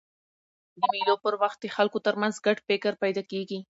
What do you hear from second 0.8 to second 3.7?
مېلو پر وخت د خلکو ترمنځ ګډ فکر پیدا کېږي.